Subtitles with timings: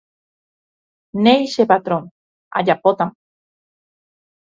[1.23, 2.03] Néi che patrón,
[2.57, 3.13] ajapótama.